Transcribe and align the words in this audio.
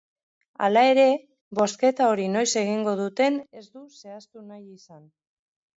Hala 0.67 0.81
ere, 0.93 1.03
bozketa 1.59 2.09
hori 2.13 2.27
noiz 2.37 2.47
egingo 2.65 2.97
duten 3.03 3.41
ez 3.61 3.65
du 3.69 3.87
zehaztu 4.03 4.49
nahi 4.51 4.69
izan. 4.83 5.11